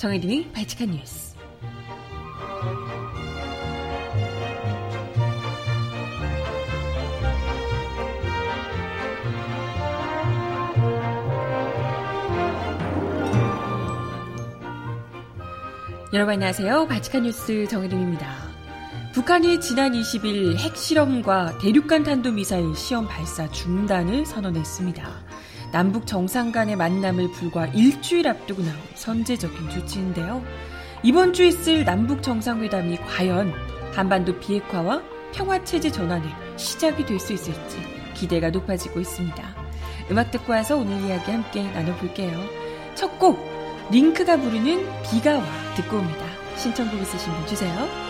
[0.00, 1.36] 정혜림이 발칙한 뉴스.
[16.14, 16.86] 여러분 안녕하세요.
[16.86, 18.26] 바치칸 뉴스 정혜림입니다.
[19.12, 25.29] 북한이 지난 20일 핵실험과 대륙간 탄도미사일 시험 발사 중단을 선언했습니다.
[25.72, 30.42] 남북 정상 간의 만남을 불과 일주일 앞두고 나온 선제적인 조치인데요.
[31.02, 33.52] 이번 주 있을 남북 정상회담이 과연
[33.94, 35.02] 한반도 비핵화와
[35.32, 37.78] 평화체제 전환의 시작이 될 수 있을지
[38.14, 39.42] 기대가 높아지고 있습니다.
[40.10, 42.32] 음악 듣고 와서 오늘 이야기 함께 나눠볼게요.
[42.94, 43.38] 첫 곡
[43.90, 45.44] 링크가 부르는 비가 와
[45.76, 46.24] 듣고 옵니다.
[46.56, 48.09] 신청곡 있으신 분 주세요.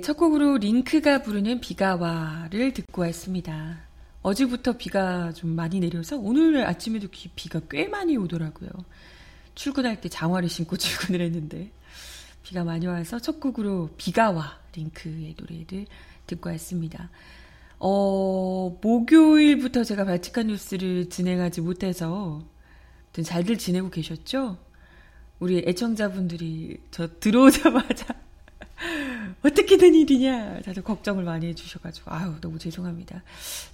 [0.00, 3.80] 네, 첫 곡으로 링크가 부르는 비가 와를 듣고 왔습니다.
[4.22, 8.70] 어제부터 비가 좀 많이 내려서 오늘 아침에도 비가 꽤 많이 오더라고요.
[9.54, 11.70] 출근할 때 장화를 신고 출근을 했는데
[12.42, 15.86] 비가 많이 와서 첫 곡으로 비가 와 링크의 노래를
[16.26, 17.10] 듣고 왔습니다.
[17.78, 22.42] 어, 목요일부터 제가 발칙한 뉴스를 진행하지 못해서
[23.22, 24.56] 잘들 지내고 계셨죠?
[25.40, 28.29] 우리 애청자분들이 저 들어오자마자
[29.42, 30.60] 어떻게 된 일이냐.
[30.60, 32.10] 다들 걱정을 많이 해주셔가지고.
[32.12, 33.22] 아유 너무 죄송합니다.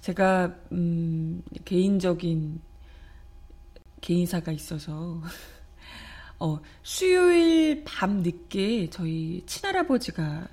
[0.01, 2.61] 제가 음, 개인적인
[4.01, 5.21] 개인사가 있어서.
[6.39, 10.47] 어, 수요일 밤 늦게 저희 친할아버지가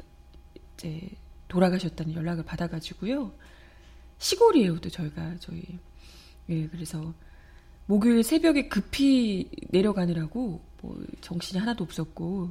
[0.74, 1.10] 이제
[1.48, 3.32] 돌아가셨다는 연락을 받아가지고요.
[4.18, 5.62] 시골이에요, 또 저희가 저희.
[6.50, 7.14] 예 그래서
[7.86, 12.50] 목요일 새벽에 급히 내려가느라고 뭐 정신이 하나도 없었고.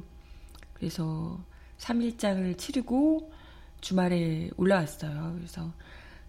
[0.72, 1.44] 그래서
[1.78, 3.32] 3일장을 치르고
[3.80, 5.34] 주말에 올라왔어요.
[5.36, 5.72] 그래서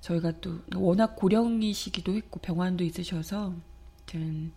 [0.02, 3.56] 저희가 또 워낙 고령이시기도 했고 병환도 있으셔서
[3.98, 4.52] 아무튼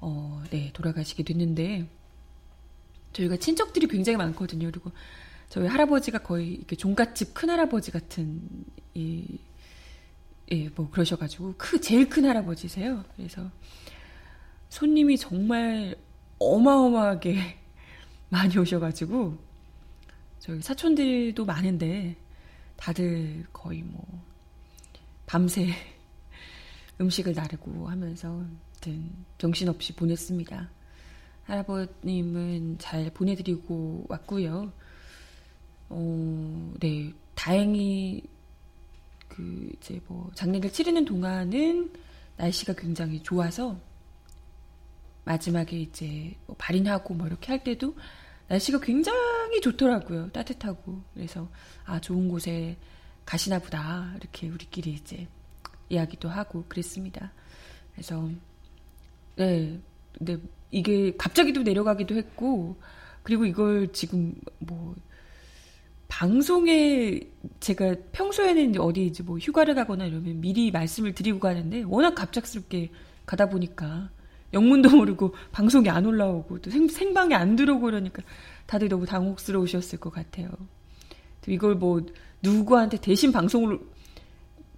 [0.00, 1.88] 어, 네, 돌아가시게 됐는데
[3.12, 4.70] 저희가 친척들이 굉장히 많거든요.
[4.70, 4.90] 그리고
[5.48, 8.42] 저희 할아버지가 거의 이렇게 종갓집 큰 할아버지 같은
[8.94, 9.38] 이
[10.52, 13.04] 예, 뭐 그러셔가지고 크 제일 큰 할아버지세요.
[13.16, 13.50] 그래서
[14.68, 15.96] 손님이 정말
[16.38, 17.58] 어마어마하게
[18.28, 19.38] 많이 오셔가지고
[20.44, 22.14] 저희 사촌들도 많은데
[22.76, 24.04] 다들 거의 뭐
[25.24, 25.68] 밤새
[27.00, 28.44] 음식을 나르고 하면서
[29.38, 30.68] 정신없이 보냈습니다.
[31.44, 34.70] 할아버님은 잘 보내드리고 왔고요.
[35.88, 38.22] 어, 네, 다행히
[39.28, 41.90] 그 이제 뭐 장례를 치르는 동안은
[42.36, 43.80] 날씨가 굉장히 좋아서
[45.24, 47.96] 마지막에 이제 뭐 발인하고 뭐 이렇게 할 때도
[48.48, 50.30] 날씨가 굉장히 좋더라고요.
[50.30, 51.02] 따뜻하고.
[51.14, 51.48] 그래서,
[51.84, 52.76] 아, 좋은 곳에
[53.24, 54.12] 가시나 보다.
[54.16, 55.26] 이렇게 우리끼리 이제
[55.88, 57.32] 이야기도 하고 그랬습니다.
[57.92, 58.30] 그래서,
[59.36, 59.80] 네.
[60.16, 60.38] 근데
[60.70, 62.76] 이게 갑자기도 내려가기도 했고,
[63.22, 64.94] 그리고 이걸 지금 뭐,
[66.08, 67.20] 방송에
[67.58, 72.92] 제가 평소에는 어디 이제 뭐 휴가를 가거나 이러면 미리 말씀을 드리고 가는데 워낙 갑작스럽게
[73.26, 74.10] 가다 보니까
[74.52, 78.22] 영문도 모르고 방송이 안 올라오고 또 생, 생방에 안 들어오고 그러니까
[78.66, 80.48] 다들 너무 당혹스러우셨을 것 같아요.
[81.46, 82.04] 이걸 뭐
[82.42, 83.78] 누구한테 대신 방송을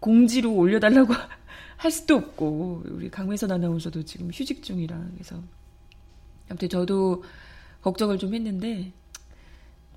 [0.01, 1.15] 공지로 올려달라고
[1.77, 5.43] 할 수도 없고 우리 강민선 아나운서도 지금 휴직 중이라 그래서
[6.49, 7.23] 아무튼 저도
[7.83, 8.93] 걱정을 좀 했는데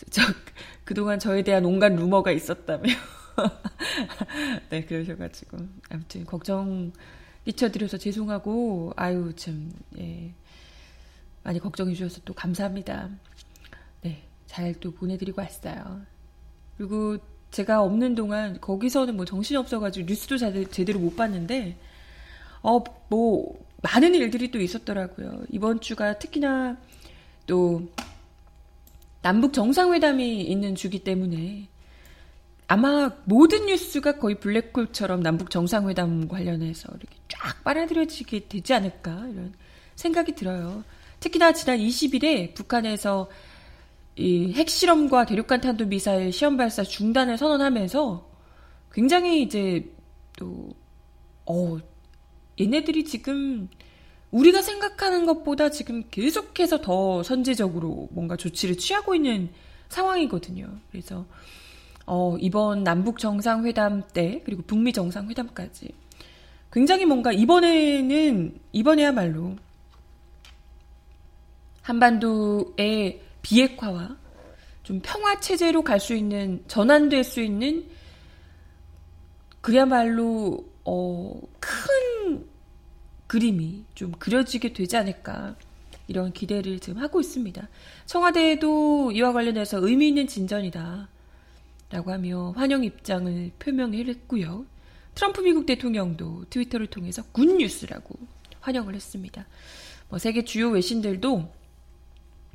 [0.09, 0.21] 저
[0.83, 2.83] 그동안 저에 대한 온갖 루머가 있었다며
[4.69, 5.57] 네 그러셔가지고
[5.89, 6.91] 아무튼 걱정
[7.45, 10.33] 끼쳐드려서 죄송하고 아유 참 예.
[11.43, 13.09] 많이 걱정해 주셔서 또 감사합니다.
[14.49, 16.01] 네, 잘또 보내드리고 왔어요.
[16.77, 17.17] 그리고
[17.51, 20.37] 제가 없는 동안 거기서는 뭐 정신이 없어가지고 뉴스도
[20.69, 21.77] 제대로 못 봤는데
[22.61, 25.43] 어 뭐 많은 일들이 또 있었더라고요.
[25.49, 26.77] 이번 주가 특히나
[27.47, 27.89] 또
[29.21, 31.67] 남북 정상회담이 있는 주기 때문에
[32.67, 39.53] 아마 모든 뉴스가 거의 블랙홀처럼 남북 정상회담 관련해서 이렇게 쫙 빨아들여지게 되지 않을까 이런
[39.95, 40.83] 생각이 들어요.
[41.19, 43.29] 특히나 지난 20일에 북한에서
[44.19, 48.29] 이 핵실험과 대륙간 탄도 미사일 시험 발사 중단을 선언하면서
[48.91, 49.89] 굉장히 이제
[50.37, 50.69] 또,
[51.45, 51.77] 어,
[52.59, 53.69] 얘네들이 지금
[54.31, 59.49] 우리가 생각하는 것보다 지금 계속해서 더 선제적으로 뭔가 조치를 취하고 있는
[59.87, 60.67] 상황이거든요.
[60.91, 61.25] 그래서,
[62.05, 65.93] 어, 이번 남북 정상회담 때, 그리고 북미 정상회담까지
[66.73, 69.55] 굉장히 뭔가 이번에는, 이번에야말로
[71.83, 74.17] 한반도의 비핵화와
[74.83, 77.85] 좀 평화 체제로 갈 수 있는 전환될 수 있는
[79.61, 82.47] 그야말로 어, 큰
[83.27, 85.55] 그림이 좀 그려지게 되지 않을까
[86.07, 87.67] 이런 기대를 지금 하고 있습니다.
[88.07, 91.07] 청와대에도 이와 관련해서 의미 있는 진전이다.
[91.91, 94.65] 라고 하며 환영 입장을 표명했고요.
[95.15, 98.15] 트럼프 미국 대통령도 트위터를 통해서 굿뉴스라고
[98.59, 99.45] 환영을 했습니다.
[100.07, 101.51] 뭐 세계 주요 외신들도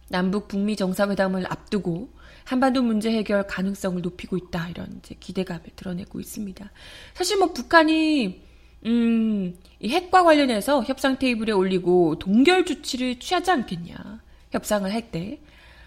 [0.08, 2.08] 남북 북미 정상회담을 앞두고
[2.44, 4.68] 한반도 문제 해결 가능성을 높이고 있다.
[4.68, 6.70] 이런 이제 기대감을 드러내고 있습니다.
[7.14, 8.42] 사실 뭐 북한이
[8.86, 15.40] 음, 이 핵과 관련해서 협상 테이블에 올리고 동결 조치를 취하지 않겠냐 협상을 할 때.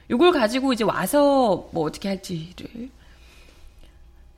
[0.10, 2.90] 이걸 가지고 이제 와서 뭐 어떻게 할지를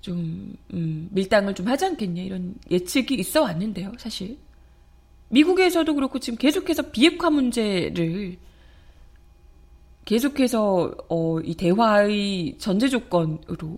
[0.02, 4.38] 좀 음, 밀당을 좀 하지 않겠냐 이런 예측이 있어 왔는데요 사실.
[5.30, 8.38] 미국에서도 그렇고 지금 계속해서 비핵화 문제를
[10.06, 13.78] 계속해서 어, 이 대화의 전제 조건으로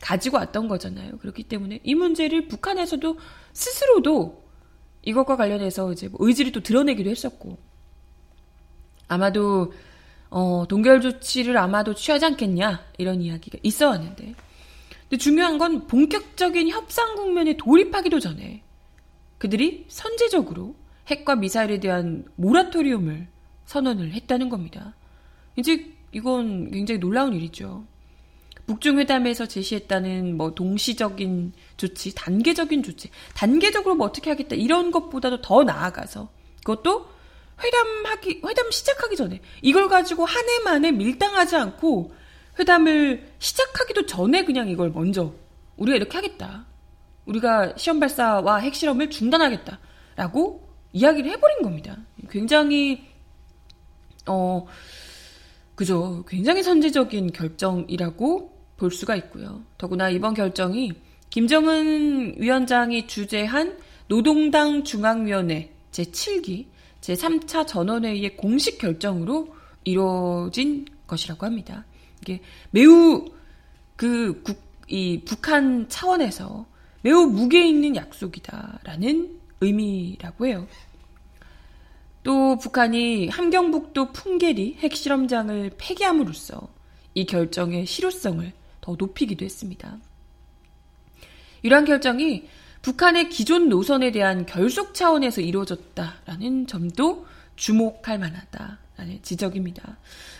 [0.00, 1.18] 가지고 왔던 거잖아요.
[1.18, 3.18] 그렇기 때문에 이 문제를 북한에서도
[3.52, 4.44] 스스로도
[5.02, 7.58] 이것과 관련해서 이제 뭐 의지를 또 드러내기도 했었고
[9.08, 9.72] 아마도
[10.30, 14.34] 어, 동결 조치를 아마도 취하지 않겠냐 이런 이야기가 있어 왔는데
[15.02, 18.62] 근데 중요한 건 본격적인 협상 국면에 돌입하기도 전에
[19.38, 20.74] 그들이 선제적으로
[21.06, 23.28] 핵과 미사일에 대한 모라토리움을
[23.66, 24.94] 선언을 했다는 겁니다.
[25.56, 27.84] 이제 이건 굉장히 놀라운 일이죠.
[28.66, 36.28] 북중회담에서 제시했다는 뭐 동시적인 조치, 단계적인 조치, 단계적으로 뭐 어떻게 하겠다 이런 것보다도 더 나아가서
[36.64, 37.06] 그것도
[37.62, 42.12] 회담하기 회담 시작하기 전에 이걸 가지고 한 해 만에 밀당하지 않고
[42.58, 45.32] 회담을 시작하기도 전에 그냥 이걸 먼저
[45.76, 46.66] 우리가 이렇게 하겠다.
[47.26, 51.96] 우리가 시험 발사와 핵실험을 중단하겠다라고 이야기를 해버린 겁니다.
[52.30, 53.06] 굉장히
[54.26, 54.66] 어
[55.76, 56.24] 그죠.
[56.26, 59.62] 굉장히 선제적인 결정이라고 볼 수가 있고요.
[59.78, 60.92] 더구나 이번 결정이
[61.30, 63.78] 김정은 위원장이 주재한
[64.08, 66.66] 노동당 중앙위원회 제7기
[67.02, 71.84] 제3차 전원회의의 공식 결정으로 이루어진 것이라고 합니다.
[72.22, 72.40] 이게
[72.70, 73.26] 매우
[73.96, 76.66] 그 국, 이 북한 차원에서
[77.02, 80.66] 매우 무게 있는 약속이다라는 의미라고 해요.
[82.26, 86.68] 또 북한이 함경북도 풍계리 핵실험장을 폐기함으로써
[87.14, 89.96] 이 결정의 실효성을 더 높이기도 했습니다.
[91.62, 92.48] 이러한 결정이
[92.82, 99.96] 북한의 기존 노선에 대한 결속 차원에서 이루어졌다라는 점도 주목할 만하다라는 지적입니다.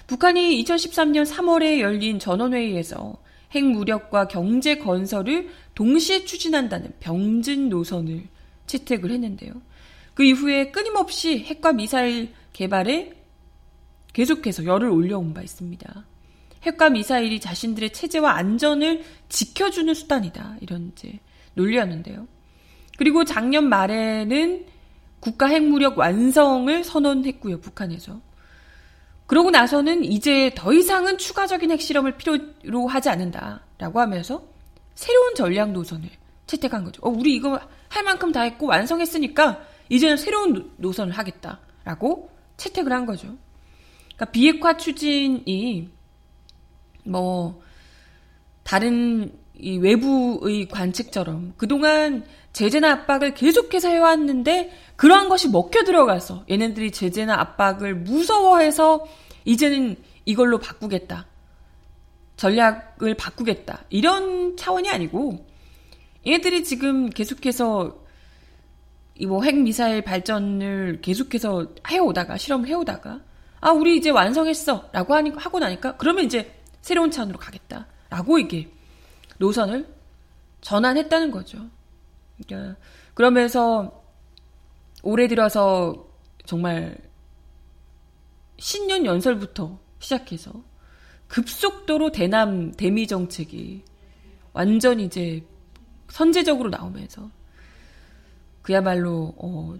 [0.08, 3.16] 북한이 2013년 3월에 열린 전원회의에서
[3.54, 8.26] 핵무력과 경제 건설을 동시에 추진한다는 병진 노선을
[8.66, 9.52] 채택을 했는데요.
[10.16, 13.12] 그 이후에 끊임없이 핵과 미사일 개발에
[14.14, 16.06] 계속해서 열을 올려온 바 있습니다.
[16.62, 20.56] 핵과 미사일이 자신들의 체제와 안전을 지켜주는 수단이다.
[20.62, 21.20] 이런 이제
[21.52, 22.26] 논리였는데요.
[22.96, 24.64] 그리고 작년 말에는
[25.20, 28.18] 국가 핵무력 완성을 선언했고요, 북한에서.
[29.26, 34.42] 그러고 나서는 이제 더 이상은 추가적인 핵실험을 필요로 하지 않는다라고 하면서
[34.94, 36.08] 새로운 전략 노선을
[36.46, 37.02] 채택한 거죠.
[37.04, 43.36] 어, 우리 이거 할 만큼 다 했고 완성했으니까 이제는 새로운 노선을 하겠다라고 채택을 한 거죠.
[44.14, 45.90] 그러니까 비핵화 추진이
[47.04, 47.62] 뭐
[48.62, 57.34] 다른 이 외부의 관측처럼 그동안 제재나 압박을 계속해서 해왔는데 그러한 것이 먹혀 들어가서 얘네들이 제재나
[57.38, 59.06] 압박을 무서워해서
[59.44, 61.26] 이제는 이걸로 바꾸겠다.
[62.36, 63.84] 전략을 바꾸겠다.
[63.88, 65.46] 이런 차원이 아니고
[66.26, 68.05] 얘네들이 지금 계속해서 이
[69.24, 73.20] 뭐 핵미사일 발전을 계속해서 해오다가 실험을 해오다가
[73.60, 78.70] 아 우리 이제 완성했어 라고 하니 하고 나니까 그러면 이제 새로운 차원으로 가겠다 라고 이게
[79.38, 79.86] 노선을
[80.60, 81.58] 전환했다는 거죠.
[82.36, 82.78] 그러니까
[83.14, 84.04] 그러면서
[85.02, 86.06] 올해 들어서
[86.44, 86.96] 정말
[88.58, 90.52] 신년 연설부터 시작해서
[91.28, 93.84] 급속도로 대남 대미 정책이
[94.52, 95.44] 완전 이제
[96.08, 97.30] 선제적으로 나오면서
[98.66, 99.76] 그야말로 어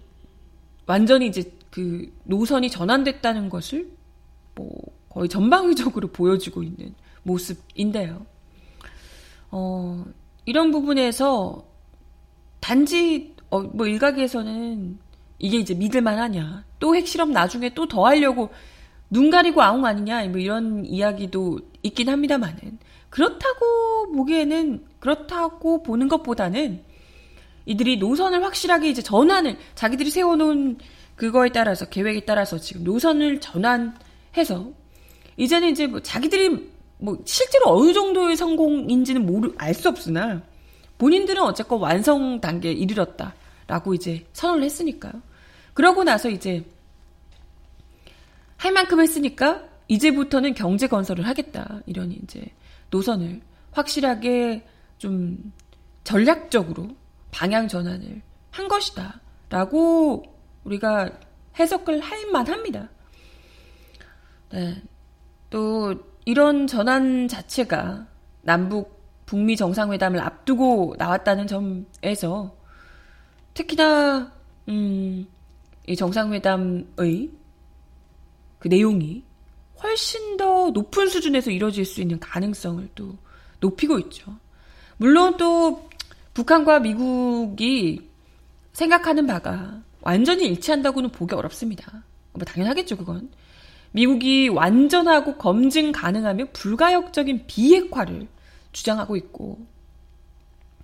[0.85, 3.91] 완전히 이제 그 노선이 전환됐다는 것을
[4.55, 4.71] 뭐
[5.09, 8.25] 거의 전방위적으로 보여주고 있는 모습인데요.
[9.51, 10.05] 어
[10.45, 11.65] 이런 부분에서
[12.61, 14.97] 단지 어, 뭐 일각에서는
[15.39, 16.63] 이게 이제 믿을만 하냐.
[16.79, 18.51] 또 핵실험 나중에 또 더 하려고
[19.09, 20.27] 눈 가리고 아웅 아니냐.
[20.27, 22.79] 뭐 이런 이야기도 있긴 합니다만은.
[23.09, 26.86] 그렇다고 보기에는, 그렇다고 보는 것보다는
[27.67, 30.77] 이들이 노선을 확실하게 이제 전환을, 자기들이 세워놓은
[31.15, 34.71] 그거에 따라서, 계획에 따라서 지금 노선을 전환해서,
[35.35, 40.41] 이제는 이제 뭐 자기들이 뭐 실제로 어느 정도의 성공인지는 모르, 알 수 없으나,
[40.97, 45.21] 본인들은 어쨌건 완성 단계에 이르렀다라고 이제 선언을 했으니까요.
[45.73, 46.63] 그러고 나서 이제
[48.55, 51.81] 할 만큼 했으니까 이제부터는 경제 건설을 하겠다.
[51.85, 52.43] 이런 이제
[52.89, 54.65] 노선을 확실하게
[54.97, 55.53] 좀
[56.03, 56.95] 전략적으로
[57.31, 59.21] 방향 전환을 한 것이다.
[59.49, 60.23] 라고
[60.63, 61.09] 우리가
[61.57, 62.89] 해석을 할 만합니다.
[64.51, 64.81] 네.
[65.49, 68.07] 또 이런 전환 자체가
[68.41, 72.55] 남북 북미 정상회담을 앞두고 나왔다는 점에서
[73.53, 74.31] 특히나
[74.69, 75.27] 음,
[75.87, 77.31] 이 정상회담의
[78.59, 79.23] 그 내용이
[79.81, 83.15] 훨씬 더 높은 수준에서 이뤄질 수 있는 가능성을 또
[83.59, 84.35] 높이고 있죠.
[84.97, 85.86] 물론 또
[86.37, 88.11] 북한과 미국이
[88.71, 92.03] 생각하는 바가 완전히 일치한다고는 보기 어렵습니다.
[92.33, 93.31] 뭐 당연하겠죠, 그건.
[93.91, 98.27] 미국이 완전하고 검증 가능하며 불가역적인 비핵화를
[98.71, 99.65] 주장하고 있고,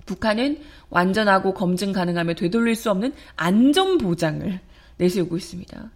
[0.08, 4.60] 북한은 완전하고 검증 가능하며 되돌릴 수 없는 안전 보장을
[4.98, 5.92] 내세우고 있습니다.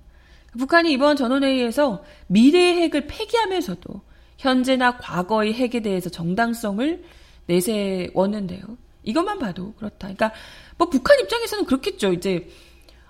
[0.56, 4.02] 북한이 이번 전원회의에서 미래의 핵을 폐기하면서도
[4.38, 7.04] 현재나 과거의 핵에 대해서 정당성을
[7.48, 8.78] 내세웠는데요.
[9.08, 10.10] 이것만 봐도 그렇다.
[10.10, 10.34] 그러니까
[10.78, 12.12] 뭐 북한 입장에서는 그렇겠죠.
[12.12, 12.50] 이제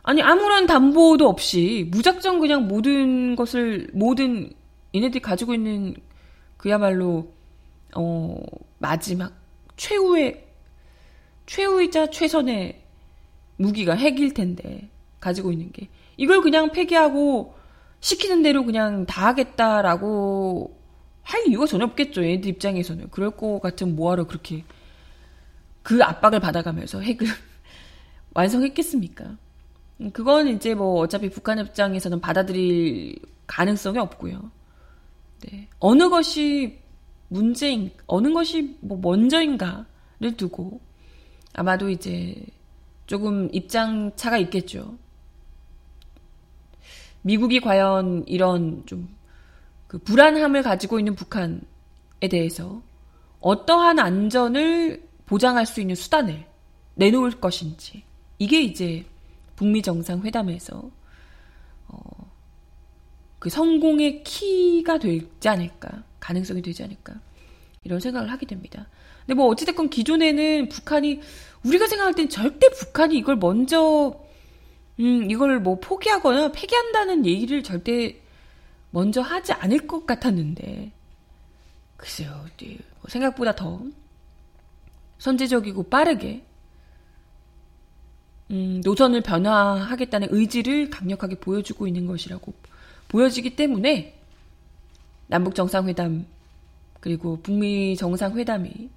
[0.03, 4.51] 아니 아무런 담보도 없이 무작정 그냥 모든 것을 모든
[4.95, 5.95] 얘네들이 가지고 있는
[6.55, 7.33] 그야말로
[7.95, 8.37] 어
[8.77, 9.33] 마지막
[9.75, 10.45] 최후의
[11.47, 12.83] 최후이자 최선의
[13.57, 14.89] 무기가 핵일 텐데
[15.19, 17.55] 가지고 있는 게 이걸 그냥 폐기하고
[17.99, 20.77] 시키는 대로 그냥 다 하겠다라고
[21.23, 22.23] 할 이유가 전혀 없겠죠.
[22.23, 24.63] 얘들 입장에서는 그럴 것 같은 뭐하러 그렇게
[25.87, 27.27] 그 압박을 받아가면서 핵을
[28.35, 29.37] 완성했겠습니까?
[30.13, 33.15] 그건 이제 뭐 어차피 북한 입장에서는 받아들일
[33.47, 34.51] 가능성이 없고요.
[35.41, 35.67] 네.
[35.79, 36.79] 어느 것이
[37.29, 40.81] 문제인, 어느 것이 뭐 먼저인가를 두고
[41.53, 42.35] 아마도 이제
[43.05, 44.97] 조금 입장 차가 있겠죠.
[47.21, 49.17] 미국이 과연 이런 좀
[49.87, 51.59] 그 불안함을 가지고 있는 북한에
[52.29, 52.81] 대해서
[53.39, 56.45] 어떠한 안전을 보장할 수 있는 수단을
[56.95, 58.03] 내놓을 것인지
[58.39, 59.05] 이게 이제
[59.55, 60.89] 북미 정상회담에서
[61.89, 62.31] 어,
[63.37, 67.13] 그 성공의 키가 되지 않을까 가능성이 되지 않을까
[67.83, 68.87] 이런 생각을 하게 됩니다.
[69.19, 71.21] 근데 뭐 어찌됐건 기존에는 북한이
[71.63, 74.19] 우리가 생각할 땐 절대 북한이 이걸 먼저
[74.99, 78.19] 음, 이걸 뭐 포기하거나 폐기한다는 얘기를 절대
[78.89, 80.91] 먼저 하지 않을 것 같았는데,
[81.97, 83.81] 글쎄요, 뭐 생각보다 더
[85.19, 86.43] 선제적이고 빠르게,
[88.51, 92.53] 음, 노선을 변화하겠다는 의지를 강력하게 보여주고 있는 것이라고
[93.09, 94.17] 보여지기 때문에,
[95.27, 96.25] 남북 정상회담,
[96.99, 98.89] 그리고 북미 정상회담이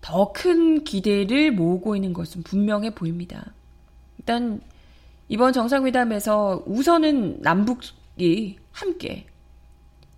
[0.00, 3.54] 더 큰 기대를 모으고 있는 것은 분명해 보입니다.
[4.18, 4.60] 일단
[5.28, 9.26] 이번 정상회담에서 우선은 남북이 함께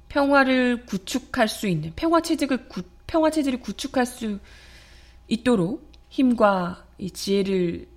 [0.08, 4.40] 평화를 구축할 수 있는 평화 체제를 구, 평화 체제를 구축할 수
[5.28, 7.88] 있도록 힘과 이 지혜를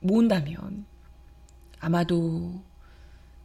[0.00, 0.84] 모은다면
[1.80, 2.60] 아마도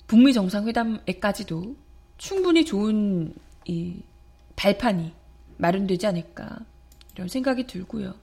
[0.07, 1.75] 북미 정상회담에까지도
[2.17, 3.33] 충분히 좋은
[3.65, 4.01] 이
[4.55, 5.13] 발판이
[5.57, 6.59] 마련되지 않을까
[7.15, 8.13] 이런 생각이 들고요.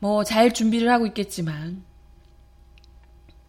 [0.00, 1.84] 뭐 잘 준비를 하고 있겠지만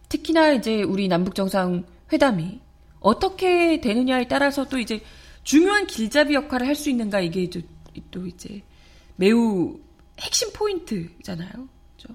[0.08, 2.60] 특히나 이제 우리 남북 정상 회담이
[3.00, 5.00] 어떻게 되느냐에 따라서 또 이제
[5.42, 7.60] 중요한 길잡이 역할을 할 수 있는가 이게 또,
[8.10, 8.62] 또 이제
[9.16, 9.78] 매우
[10.20, 11.50] 핵심 포인트잖아요.
[11.50, 12.14] 그렇죠?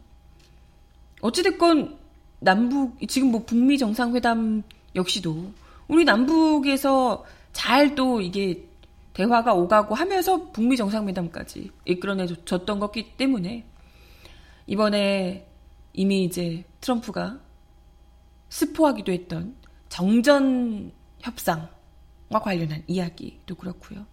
[1.22, 1.98] 어찌됐건
[2.40, 4.64] 남북 지금 뭐 북미 정상회담
[4.96, 5.52] 역시도
[5.88, 8.66] 우리 남북에서 잘 또 이게
[9.14, 13.66] 대화가 오가고 하면서 북미 정상회담까지 이끌어내줬던 거기 때문에
[14.68, 15.48] 이번에
[15.94, 17.40] 이미 이제 트럼프가
[18.50, 19.56] 스포하기도 했던
[19.90, 24.06] 정전 협상과 관련한 이야기도 그렇고요.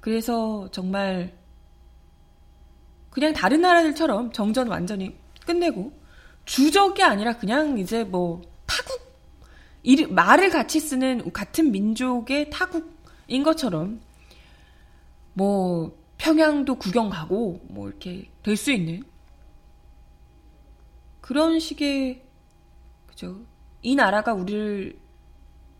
[0.00, 1.36] 그래서 정말
[3.14, 5.16] 그냥 다른 나라들처럼 정전 완전히
[5.46, 5.92] 끝내고
[6.44, 9.00] 주적이 아니라 그냥 이제 뭐 타국
[10.10, 14.00] 말을 같이 쓰는 같은 민족의 타국인 것처럼
[15.32, 19.04] 뭐 평양도 구경 가고 뭐 이렇게 될 수 있는
[21.20, 22.20] 그런 식의
[23.06, 23.40] 그죠?
[23.82, 24.98] 이 나라가 우리를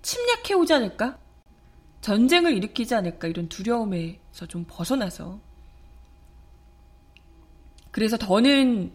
[0.02, 1.18] 침략해 오지 않을까?
[2.00, 3.26] 전쟁을 일으키지 않을까?
[3.26, 5.40] 이런 두려움에서 좀 벗어나서
[7.94, 8.90] 그래서 더는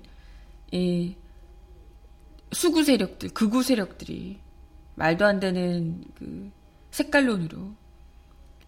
[0.74, 1.16] 이
[2.52, 4.42] 수구 세력들 극우 세력들이
[4.96, 6.52] 말도 안 되는 그
[6.92, 7.72] 색깔론으로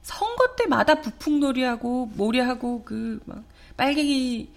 [0.02, 3.44] 선거 때마다 부풍놀이하고 모리하고 그 막
[3.76, 4.50] 빨갱이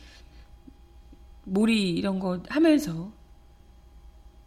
[1.42, 3.10] 몰이 이런 거 하면서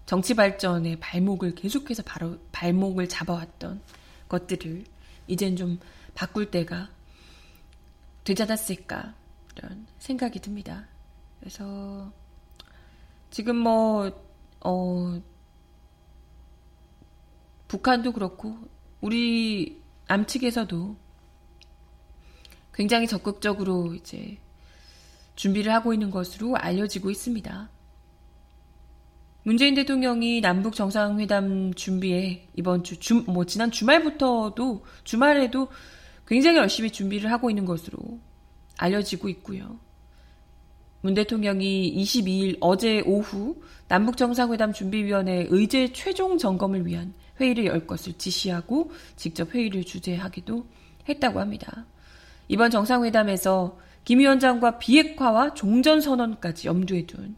[0.06, 3.82] 정치 발전의 발목을 계속해서 바로 발목을 잡아왔던
[4.30, 4.86] 것들을
[5.28, 5.78] 이젠 좀
[6.16, 6.90] 바꿀 때가
[8.24, 9.14] 되지 않았을까
[9.58, 10.88] 이런 생각이 듭니다.
[11.40, 12.12] 그래서
[13.30, 14.12] 지금 뭐
[14.62, 15.22] 어,
[17.68, 18.58] 북한도 그렇고
[19.02, 20.96] 우리 남측에서도
[22.74, 24.38] 굉장히 적극적으로 이제
[25.36, 27.70] 준비를 하고 있는 것으로 알려지고 있습니다.
[29.44, 35.70] 문재인 대통령이 남북 정상회담 준비에 이번 주, 주, 뭐 지난 주말부터도 주말에도
[36.28, 38.20] 굉장히 열심히 준비를 하고 있는 것으로
[38.78, 39.80] 알려지고 있고요.
[41.02, 48.14] 문 대통령이 22일 어제 오후 남북 정상회담 준비위원회 의제 최종 점검을 위한 회의를 열 것을
[48.14, 50.66] 지시하고 직접 회의를 주재하기도
[51.08, 51.86] 했다고 합니다.
[52.48, 57.36] 이번 정상회담에서 김 위원장과 비핵화와 종전선언까지 염두에 둔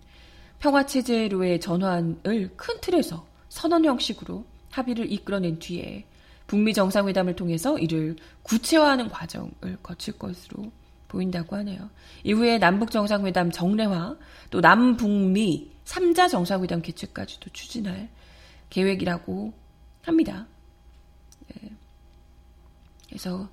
[0.59, 6.05] 평화체제로의 전환을 큰 틀에서 선언 형식으로 합의를 이끌어낸 뒤에
[6.47, 10.71] 북미 정상회담을 통해서 이를 구체화하는 과정을 거칠 것으로
[11.09, 11.89] 보인다고 하네요.
[12.23, 14.15] 이후에 남북 정상회담 정례화,
[14.49, 18.09] 또 남북미 3자 정상회담 개최까지도 추진할
[18.69, 19.53] 계획이라고
[20.03, 20.47] 합니다.
[21.47, 21.71] 네.
[23.07, 23.49] 그래서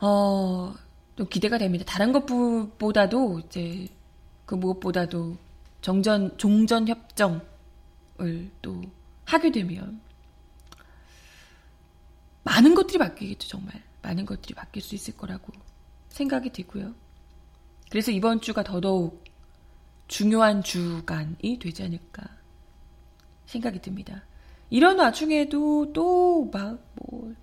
[0.00, 0.74] 어,
[1.16, 1.84] 또 기대가 됩니다.
[1.86, 3.88] 다른 것보다도 이제
[4.46, 5.36] 그 무엇보다도
[5.82, 8.82] 정전 종전 협정을 또
[9.24, 10.00] 하게 되면
[12.44, 13.82] 많은 것들이 바뀌겠죠, 정말.
[14.02, 15.52] 많은 것들이 바뀔 수 있을 거라고
[16.16, 16.94] 생각이 들고요.
[17.90, 19.22] 그래서 이번 주가 더더욱
[20.08, 22.24] 중요한 주간이 되지 않을까
[23.46, 24.22] 생각이 듭니다.
[24.70, 27.34] 이런 와중에도 또 막 뭐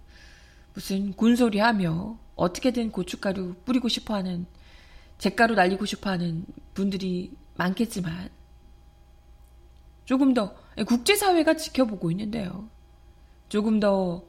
[0.73, 4.47] 무슨 군소리 하며 어떻게든 고춧가루 뿌리고 싶어 하는
[5.19, 8.29] 잿가루 날리고 싶어 하는 분들이 많겠지만
[10.05, 10.55] 조금 더
[10.87, 12.67] 국제사회가 지켜보고 있는데요.
[13.49, 14.25] 조금 더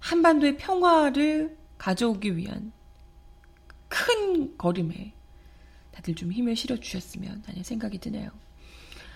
[0.00, 2.72] 한반도의 평화를 가져오기 위한
[3.88, 5.12] 큰 걸음에
[5.92, 8.30] 다들 좀 힘을 실어 주셨으면 하는 생각이 드네요.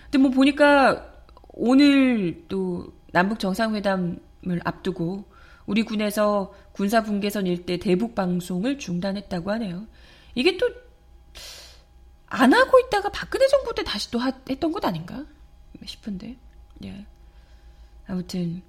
[0.05, 1.13] 근데 뭐 보니까
[1.49, 5.25] 오늘 또 남북 정상회담을 앞두고
[5.65, 9.87] 우리 군에서 군사 분계선 일대 대북 방송을 중단했다고 하네요.
[10.35, 10.83] 이게 또
[12.33, 15.23] 안 하고 있다가 박근혜 정부 때 다시 또 하, 했던 것 아닌가
[15.85, 16.35] 싶은데.
[16.83, 17.05] 예.
[18.07, 18.63] 아무튼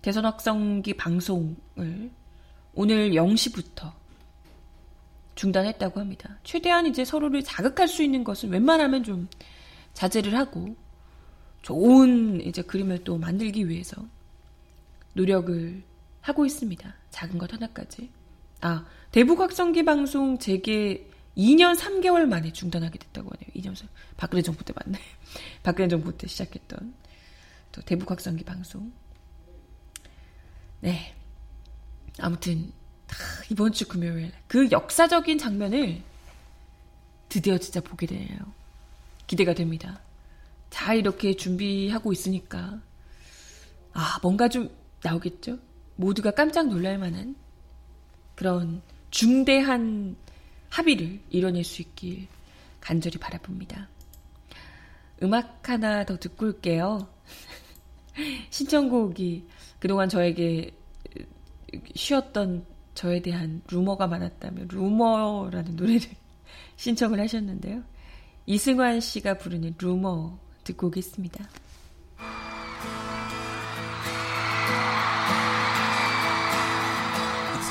[0.00, 2.12] 대선 확성기 방송을
[2.72, 3.92] 오늘 0시부터
[5.34, 6.38] 중단했다고 합니다.
[6.44, 9.28] 최대한 이제 서로를 자극할 수 있는 것은 웬만하면 좀
[9.92, 10.76] 자제를 하고
[11.62, 14.04] 좋은 이제 그림을 또 만들기 위해서
[15.14, 15.82] 노력을
[16.20, 16.94] 하고 있습니다.
[17.10, 18.10] 작은 것 하나까지.
[18.60, 23.50] 아, 대북 확성기 방송 재개 2년 3개월 만에 중단하게 됐다고 하네요.
[23.54, 24.98] 2년 3 박근혜 정부 때 맞네.
[25.62, 26.94] 박근혜 정부 때 시작했던
[27.72, 28.92] 또 대북 확성기 방송.
[30.80, 31.14] 네.
[32.18, 32.72] 아무튼
[33.50, 36.02] 이번 주 금요일 그 역사적인 장면을
[37.28, 38.38] 드디어 진짜 보게 되네요.
[39.26, 40.00] 기대가 됩니다.
[40.70, 42.80] 잘 이렇게 준비하고 있으니까
[43.92, 44.70] 아 뭔가 좀
[45.02, 45.58] 나오겠죠?
[45.96, 47.36] 모두가 깜짝 놀랄 만한
[48.34, 50.16] 그런 중대한
[50.68, 52.26] 합의를 이뤄낼 수 있길
[52.80, 53.88] 간절히 바라봅니다.
[55.22, 57.08] 음악 하나 더 듣고 올게요.
[58.50, 59.46] 신청곡이
[59.78, 60.72] 그동안 저에게
[61.94, 66.00] 쉬었던 저에 대한 루머가 많았다면 루머라는 노래를
[66.76, 67.82] 신청을 하셨는데요.
[68.46, 71.44] 이승환 씨가 부르는 루머 듣고 오겠습니다.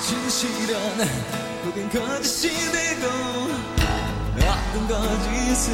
[0.05, 0.75] 진실은
[1.63, 3.07] 모든 거짓이 되고
[4.35, 5.73] 어떤 거짓은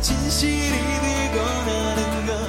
[0.00, 2.39] 진실이 되고 나는 것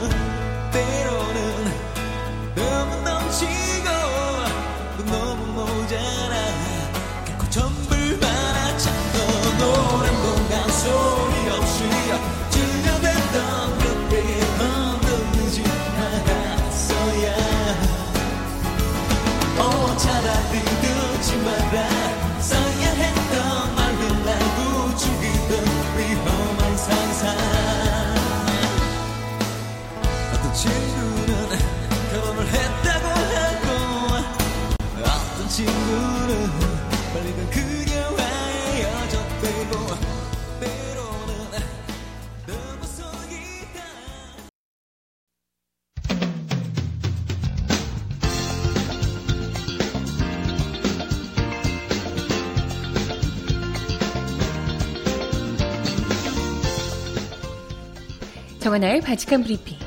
[58.71, 59.77] 정하나의 바칙한 브리핑.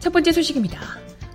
[0.00, 0.80] 첫 번째 소식입니다.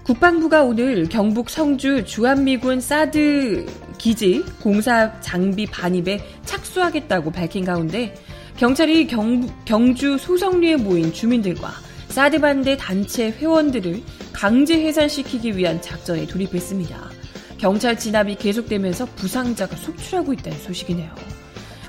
[0.04, 3.66] 국방부가 오늘 경북 성주 주한미군 사드
[3.98, 8.14] 기지 공사 장비 반입에 착수하겠다고 밝힌 가운데
[8.58, 11.72] 경찰이 경, 경주 소성리에 모인 주민들과
[12.10, 14.02] 사드 반대 단체 회원들을
[14.38, 17.10] 강제 해산시키기 위한 작전에 돌입했습니다.
[17.58, 21.10] 경찰 진압이 계속되면서 부상자가 속출하고 있다는 소식이네요.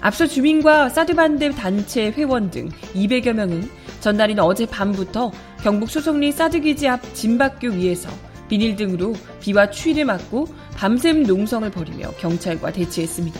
[0.00, 3.68] 앞서 주민과 사드 반대 단체 회원 등 200여 명은
[4.00, 5.30] 전날인 어제 밤부터
[5.62, 8.08] 경북 소성리 사드기지 앞 진박교 위에서
[8.48, 13.38] 비닐 등으로 비와 추위를 맞고 밤샘 농성을 벌이며 경찰과 대치했습니다.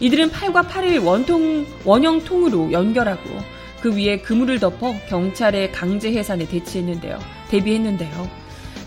[0.00, 3.22] 이들은 팔과 팔을 원통, 원형통으로 연결하고
[3.80, 7.41] 그 위에 그물을 덮어 경찰의 강제 해산에 대치했는데요.
[7.52, 8.28] 대비했는데요.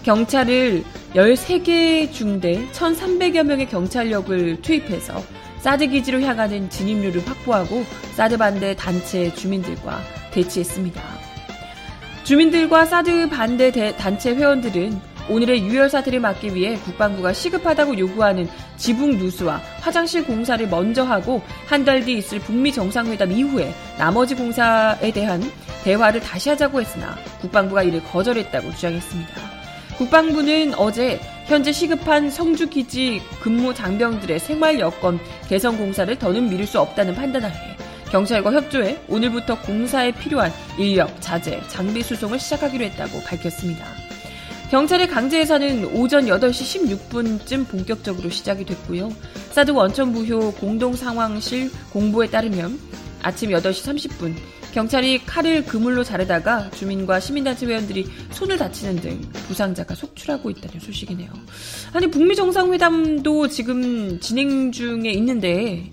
[0.04, 5.24] 경찰을 13개 중대 1,300여 명의 경찰력을 투입해서
[5.60, 10.02] 사드 기지로 향하는 진입로를 확보하고 사드 반대 단체 주민들과
[10.32, 11.02] 대치했습니다.
[12.24, 19.18] 주민들과 사드 반대 대- 단체 회원들은 오늘의 유혈 사태를 막기 위해 국방부가 시급하다고 요구하는 지붕
[19.18, 25.42] 누수와 화장실 공사를 먼저 하고 한 달 뒤 있을 북미 정상회담 이후에 나머지 공사에 대한
[25.84, 29.34] 대화를 다시 하자고 했으나 국방부가 이를 거절했다고 주장했습니다.
[29.98, 37.16] 국방부는 어제 현재 시급한 성주기지 근무 장병들의 생활 여건 개선 공사를 더는 미룰 수 없다는
[37.16, 37.54] 판단하에
[38.12, 43.86] 경찰과 협조해 오늘부터 공사에 필요한 인력, 자재, 장비 수송을 시작하기로 했다고 밝혔습니다.
[44.72, 49.10] 경찰의 강제 해산은 오전 8시 16분쯤 본격적으로 시작이 됐고요.
[49.52, 52.80] 사드 원천부효 공동상황실 공보에 따르면
[53.22, 54.34] 아침 8시 30분
[54.74, 61.30] 경찰이 칼을 그물로 자르다가 주민과 시민단체 회원들이 손을 다치는 등 부상자가 속출하고 있다는 소식이네요.
[61.94, 65.92] 아니 북미 정상회담도 지금 진행 중에 있는데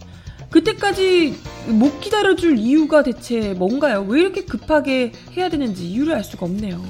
[0.51, 1.35] 그때까지
[1.69, 4.05] 못 기다려줄 이유가 대체 뭔가요?
[4.09, 6.83] 왜 이렇게 급하게 해야 되는지 이유를 알 수가 없네요.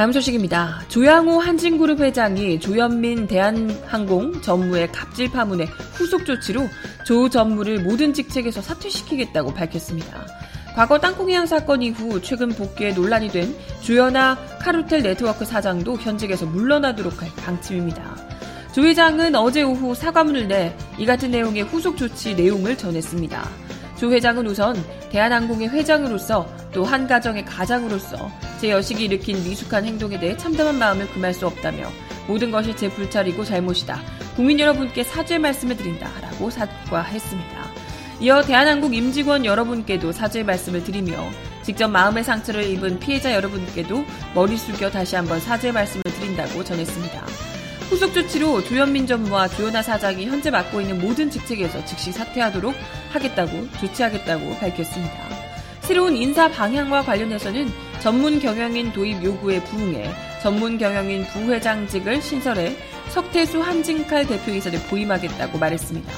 [0.00, 0.80] 다음 소식입니다.
[0.88, 6.66] 조양호 한진그룹 회장이 조현민 대한항공 전무의 갑질 파문의 후속 조치로
[7.04, 10.26] 조 전무를 모든 직책에서 사퇴시키겠다고 밝혔습니다.
[10.74, 17.28] 과거 땅콩이양 사건 이후 최근 복귀에 논란이 된 조연아 카루텔 네트워크 사장도 현직에서 물러나도록 할
[17.36, 18.16] 방침입니다.
[18.72, 23.69] 조 회장은 어제 오후 사과문을 내 이 같은 내용의 후속 조치 내용을 전했습니다.
[24.00, 30.34] 조 회장은 우선 대한항공의 회장으로서 또 한 가정의 가장으로서 제 여식이 일으킨 미숙한 행동에 대해
[30.38, 31.86] 참담한 마음을 금할 수 없다며
[32.26, 34.00] 모든 것이 제 불찰이고 잘못이다.
[34.36, 37.70] 국민 여러분께 사죄 말씀을 드린다라고 사과했습니다.
[38.20, 41.22] 이어 대한항공 임직원 여러분께도 사죄 말씀을 드리며
[41.62, 44.02] 직접 마음의 상처를 입은 피해자 여러분께도
[44.34, 47.59] 머리 숙여 다시 한번 사죄 말씀을 드린다고 전했습니다.
[47.90, 52.72] 후속 조치로 조현민 전무와 조현아 사장이 현재 맡고 있는 모든 직책에서 즉시 사퇴하도록
[53.10, 55.12] 하겠다고 조치하겠다고 밝혔습니다.
[55.80, 57.68] 새로운 인사 방향과 관련해서는
[58.00, 60.08] 전문 경영인 도입 요구에 부응해
[60.40, 62.76] 전문 경영인 부회장직을 신설해
[63.08, 66.12] 석태수 한진칼 대표이사를 부임하겠다고 말했습니다.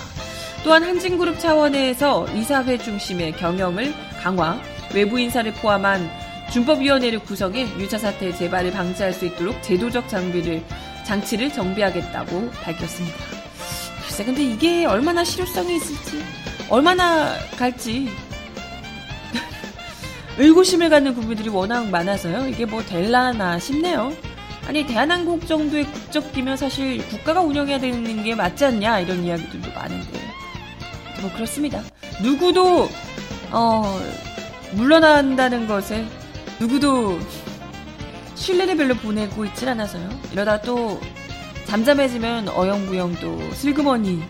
[0.64, 4.60] 또한 한진그룹 차원에서 이사회 중심의 경영을 강화,
[4.94, 6.06] 외부 인사를 포함한
[6.52, 10.62] 준법위원회를 구성해 유차 사태 재발을 방지할 수 있도록 제도적 장비를
[11.04, 13.16] 장치를 정비하겠다고 밝혔습니다.
[14.02, 16.22] 글쎄, 근데 이게 얼마나 실효성이 있을지,
[16.68, 18.10] 얼마나 갈지,
[20.38, 22.48] 의구심을 갖는 국민들이 워낙 많아서요.
[22.48, 24.12] 이게 뭐 될라나 싶네요.
[24.66, 30.20] 아니 대한항공 정도의 국적기면 사실 국가가 운영해야 되는 게 맞지 않냐 이런 이야기들도 많은데
[31.20, 31.82] 뭐 그렇습니다.
[32.22, 32.88] 누구도
[33.50, 34.00] 어
[34.72, 36.06] 물러난다는 것에
[36.60, 37.18] 누구도
[38.34, 40.08] 신뢰를 별로 보내고 있질 않아서요.
[40.32, 41.00] 이러다 또
[41.66, 44.22] 잠잠해지면 어영부영 또 슬그머니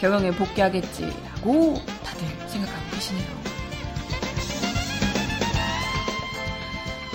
[0.00, 3.36] 경영에 복귀하겠지라고 다들 생각하고 계시네요.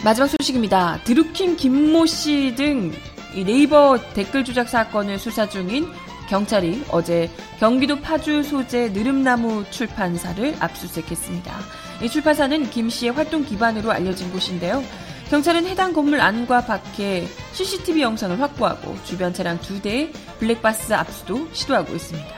[0.03, 0.99] 마지막 소식입니다.
[1.03, 2.91] 드루킹 김모 씨 등
[3.35, 5.87] 네이버 댓글 조작 사건을 수사 중인
[6.27, 11.53] 경찰이 어제 경기도 파주 소재 느름나무 출판사를 압수수색했습니다.
[12.01, 14.83] 이 출판사는 김 씨의 활동 기반으로 알려진 곳인데요.
[15.31, 21.95] 경찰은 해당 건물 안과 밖에 CCTV 영상을 확보하고 주변 차량 두 대의 블랙박스 압수도 시도하고
[21.95, 22.29] 있습니다.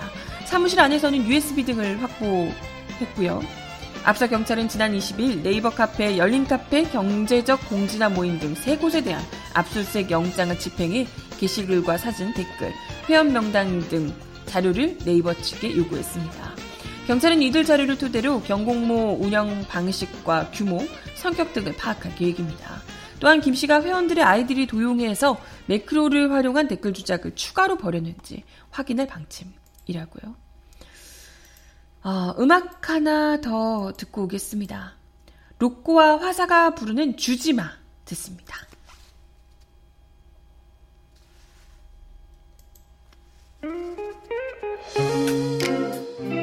[0.45, 3.41] 사무실 안에서는 USB 등을 확보했고요.
[4.03, 9.23] 앞서 경찰은 지난 20일 네이버 카페, 열린 카페, 경제적 공지나 모임 등 세 곳에 대한
[9.55, 11.07] 압수수색 영장을 집행해
[11.39, 12.71] 게시글과 사진, 댓글,
[13.09, 14.13] 회원 명단 등
[14.45, 16.62] 자료를 네이버 측에 요구했습니다.
[17.07, 20.79] 경찰은 이들 자료를 토대로 경공모 운영 방식과 규모,
[21.15, 22.81] 성격 등을 파악할 계획입니다.
[23.19, 25.37] 또한 김 씨가 회원들의 아이들이 도용해서
[25.67, 30.35] 매크로를 활용한 댓글 주작을 추가로 벌였는지 확인할 방침이라고요.
[32.03, 34.93] 어, 음악 하나 더 듣고 오겠습니다.
[35.59, 37.69] 로꼬와 화사가 부르는 주지마
[38.05, 38.55] 듣습니다.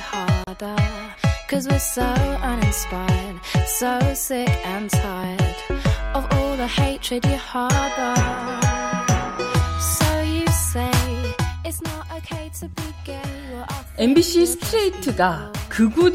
[0.00, 0.76] harder.
[1.48, 5.56] Cause we're so uninspired, so sick and tired
[6.14, 8.14] of all the hatred you harbor.
[9.80, 10.92] So you say
[11.64, 13.64] it's not okay to be gay.
[13.98, 16.12] MBC 스트레이트가 극우,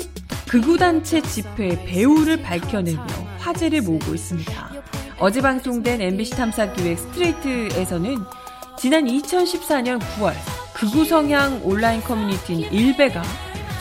[0.47, 3.05] 극우단체 집회 배우를 밝혀내며
[3.39, 4.69] 화제를 모으고 있습니다.
[5.19, 8.17] 어제 방송된 MBC 탐사 기획 스트레이트에서는
[8.77, 10.33] 지난 2014년 9월
[10.75, 13.23] 극우 성향 온라인 커뮤니티인 일베가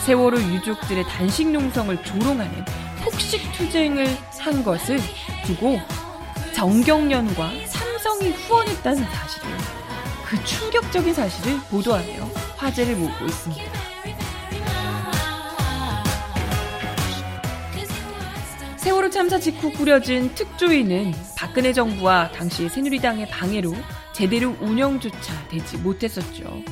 [0.05, 2.63] 세월호 유족들의 단식 농성을 조롱하는
[3.03, 4.07] 폭식 투쟁을
[4.39, 4.99] 한 것을
[5.45, 5.77] 두고
[6.53, 9.47] 정경련과 삼성이 후원했다는 사실을
[10.25, 13.63] 그 충격적인 사실을 보도하며 화제를 모으고 있습니다.
[18.77, 23.73] 세월호 참사 직후 꾸려진 특조위는 박근혜 정부와 당시 새누리당의 방해로
[24.13, 26.63] 제대로 운영조차 되지 못했었죠.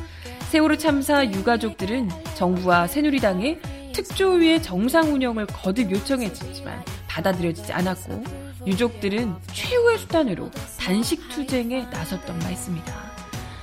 [0.54, 3.60] 세월호 참사 유가족들은 정부와 새누리당의
[3.92, 8.24] 특조위의 정상 운영을 거듭 요청했지만 받아들여지지 않았고
[8.68, 12.94] 유족들은 최후의 수단으로 단식 투쟁에 나섰던 바 있습니다.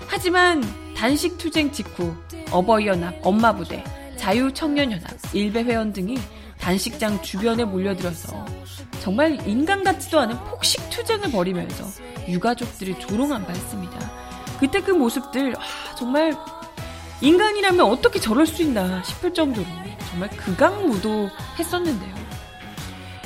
[0.08, 0.64] 하지만
[0.96, 2.12] 단식 투쟁 직후
[2.50, 3.84] 어버이연합, 엄마부대,
[4.16, 6.18] 자유청년연합, 일베 회원 등이
[6.58, 8.44] 단식장 주변에 몰려들어서
[9.00, 14.10] 정말 인간 같지도 않은 폭식 투쟁을 벌이면서 유가족들을 조롱한 바 있습니다.
[14.58, 16.34] 그때 그 모습들 아, 정말
[17.20, 19.66] 인간이라면 어떻게 저럴 수 있나 싶을 정도로
[20.08, 22.14] 정말 극악무도했었는데요.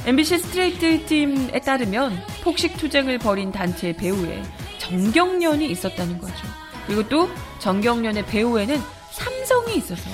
[0.07, 4.43] MBC 스트레이트 팀에 따르면 폭식 투쟁을 벌인 단체의 배우에
[4.79, 6.35] 정경련이 있었다는 거죠.
[6.87, 7.31] 그리고 또
[7.61, 8.79] 정경련의 배우에는
[9.11, 10.11] 삼성이 있어서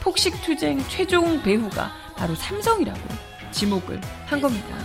[0.00, 3.00] 폭식 투쟁 최종 배우가 바로 삼성이라고
[3.52, 4.76] 지목을 한 겁니다.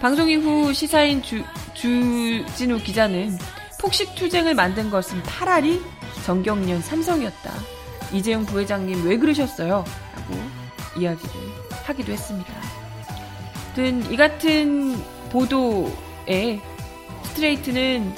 [0.00, 3.38] 방송 이후 시사인 주, 주진우 기자는
[3.78, 5.80] 폭식 투쟁을 만든 것은 팔 할이
[6.24, 7.52] 전경련 삼성이었다.
[8.12, 9.84] 이재용 부회장님 왜 그러셨어요?
[10.14, 10.34] 라고
[10.98, 11.30] 이야기를
[11.84, 12.52] 하기도 했습니다.
[14.10, 14.96] 이 같은
[15.30, 16.60] 보도에
[17.24, 18.14] 스트레이트는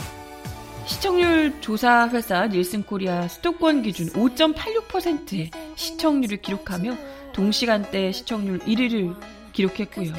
[0.87, 6.97] 시청률 조사 회사 닐슨 코리아 수도권 기준 5.86%의 시청률을 기록하며
[7.33, 9.17] 동시간대 시청률 1위를
[9.53, 10.12] 기록했고요.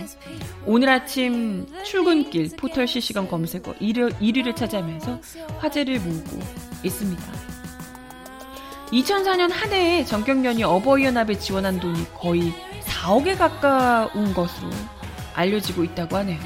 [0.66, 5.20] 오늘 아침 출근길 포털 실시간 검색어 1위를 차지하면서
[5.60, 6.40] 화제를 모으고
[6.84, 7.55] 있습니다.
[8.92, 12.54] 2004년 한 해에 정경련이 어버이연합에 지원한 돈이 거의
[12.86, 14.70] 4억에 가까운 것으로
[15.34, 16.40] 알려지고 있다고 하네요.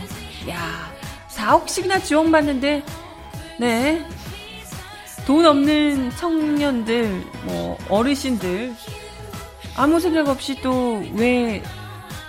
[0.49, 0.91] 야,
[1.29, 2.83] 4억씩이나 지원받는데,
[3.59, 4.05] 네.
[5.27, 8.73] 돈 없는 청년들, 뭐, 어르신들,
[9.77, 11.61] 아무 생각 없이 또 왜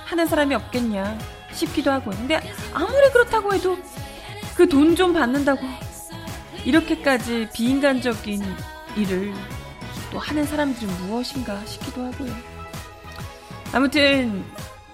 [0.05, 1.17] 하는 사람이 없겠냐
[1.53, 2.17] 싶기도 하고요.
[2.17, 2.41] 근데
[2.75, 3.79] 아무리 그렇다고 해도
[4.57, 5.61] 그 돈 좀 받는다고
[6.65, 8.43] 이렇게까지 비인간적인
[8.97, 9.33] 일을
[10.11, 12.33] 또 하는 사람들은 무엇인가 싶기도 하고요.
[13.73, 14.45] 아무튼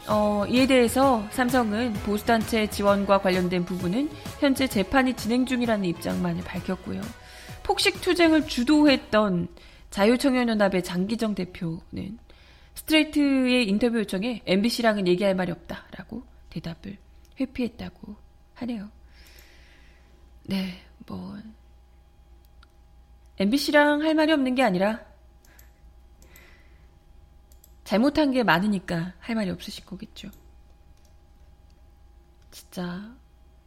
[0.09, 7.01] 어, 이에 대해서 삼성은 보수단체 지원과 관련된 부분은 현재 재판이 진행 중이라는 입장만을 밝혔고요.
[7.63, 9.49] 폭식 투쟁을 주도했던
[9.91, 12.19] 자유청년연합의 장기정 대표는
[12.75, 16.99] 스트레이트의 인터뷰 요청에 MBC랑은 얘기할 말이 없다라고 대답을
[17.41, 18.15] 회피했다고
[18.55, 18.91] 하네요.
[20.45, 21.37] 네, 뭐
[23.39, 25.05] MBC랑 할 말이 없는 게 아니라
[27.85, 30.31] 잘못한 게 많으니까 할 말이 없으신 거겠죠.
[32.51, 33.15] 진짜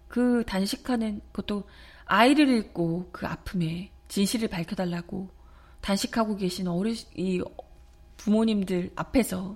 [0.07, 1.67] 그 단식하는 것도
[2.05, 5.29] 아이를 잃고 그 아픔에 진실을 밝혀달라고
[5.81, 7.41] 단식하고 계신 어르신 이
[8.17, 9.55] 부모님들 앞에서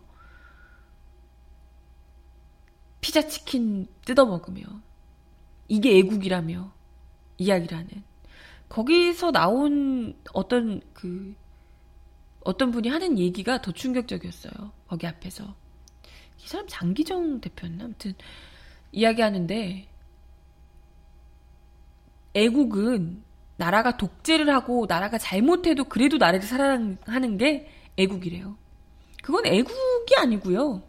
[3.02, 4.64] 피자 치킨 뜯어 먹으며
[5.68, 6.72] 이게 애국이라며
[7.40, 8.04] 이야기를 하는
[8.74, 11.36] 거기서 나온 어떤 그
[12.42, 14.72] 어떤 분이 하는 얘기가 더 충격적이었어요.
[14.88, 15.44] 거기 앞에서
[16.44, 18.16] 이 사람 장기정 대표였나 아무튼
[18.92, 19.88] 이야기하는데
[22.34, 23.24] 애국은
[23.58, 28.58] 나라가 독재를 하고 나라가 잘못해도 그래도 나라를 사랑하는 게 애국이래요.
[29.22, 30.82] 그건 애국이 아니고요.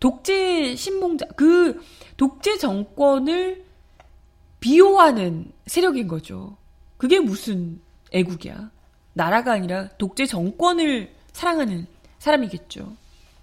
[0.00, 1.84] 독재 신봉자 그
[2.16, 3.66] 독재 정권을
[4.60, 6.56] 비호하는 세력인 거죠.
[6.98, 7.80] 그게 무슨
[8.12, 8.70] 애국이야.
[9.14, 11.86] 나라가 아니라 독재 정권을 사랑하는
[12.18, 12.96] 사람이겠죠.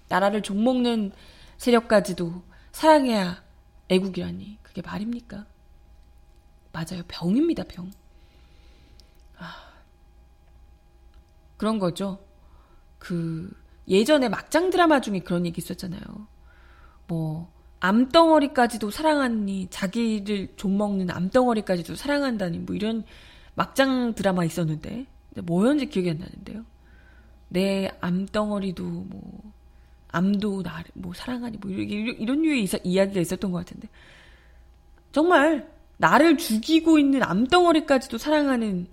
[0.08, 1.10] 나라를 종먹는
[1.58, 3.42] 세력까지도 사랑해야
[3.88, 4.58] 애국이라니.
[4.62, 5.46] 그게 말입니까?
[6.72, 7.02] 맞아요.
[7.08, 7.90] 병입니다, 병.
[9.38, 9.72] 아,
[11.56, 12.18] 그런 거죠.
[12.98, 13.50] 그,
[13.88, 16.02] 예전에 막장 드라마 중에 그런 얘기 있었잖아요.
[17.06, 23.04] 뭐, 암덩어리까지도 사랑하니, 자기를 좀 먹는 암덩어리까지도 사랑한다니, 뭐 이런
[23.56, 25.06] 막장 드라마 있었는데,
[25.42, 26.64] 뭐였는지 기억이 안 나는데요.
[27.48, 29.52] 내 암덩어리도 뭐,
[30.08, 33.88] 암도 나를 뭐 사랑하니, 뭐 이런, 이런 류의 이사, 이야기가 있었던 것 같은데.
[35.10, 38.86] 정말, 나를 죽이고 있는 암덩어리까지도 사랑하는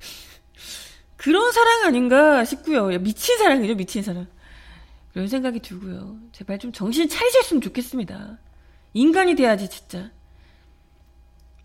[1.16, 2.88] 그런 사랑 아닌가 싶고요.
[2.98, 4.26] 미친 사랑이죠, 미친 사랑.
[5.12, 6.18] 그런 생각이 들고요.
[6.32, 8.38] 제발 좀 정신 차리셨으면 좋겠습니다.
[8.94, 10.10] 인간이 돼야지, 진짜.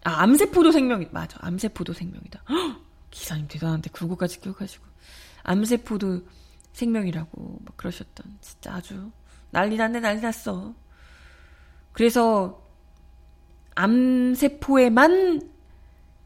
[0.04, 1.38] 아, 암세포도 생명이, 맞아.
[1.42, 2.44] 암세포도 생명이다.
[2.50, 2.82] 헉!
[3.12, 4.86] 기사님 대단한데, 그거까지 기억하시고.
[5.44, 6.22] 암세포도
[6.74, 9.12] 생명이라고 막 그러셨던, 진짜 아주
[9.52, 10.74] 난리 났네, 난리 났어.
[11.92, 12.62] 그래서,
[13.76, 15.50] 암세포에만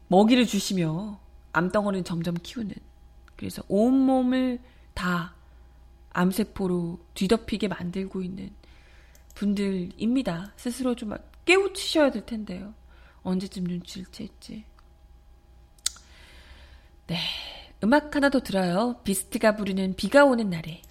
[0.08, 1.20] 먹이를 주시며,
[1.52, 2.74] 암덩어리는 점점 키우는.
[3.36, 4.58] 그래서 온몸을
[4.94, 5.34] 다
[6.10, 8.50] 암세포로 뒤덮이게 만들고 있는
[9.34, 10.52] 분들입니다.
[10.56, 11.14] 스스로 좀
[11.44, 12.74] 깨우치셔야 될 텐데요.
[13.22, 14.64] 언제쯤 눈치를 챘지.
[17.06, 17.18] 네.
[17.82, 19.00] 음악 하나 더 들어요.
[19.04, 20.82] 비스트가 부르는 비가 오는 날에.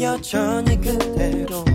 [0.00, 1.69] 여전히 그대로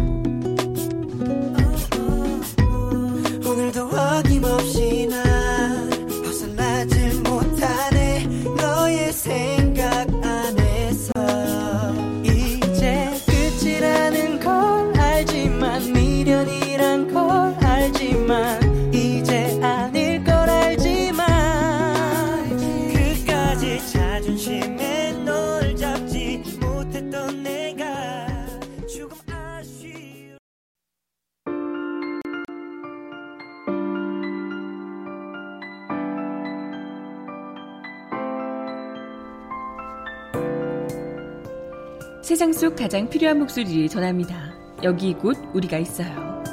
[42.86, 44.53] 가장 필요한 목소리를 전합니다.
[44.83, 46.43] 여기 곧 우리가 있어요.